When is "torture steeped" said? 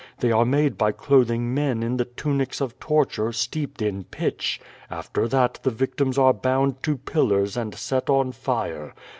2.79-3.83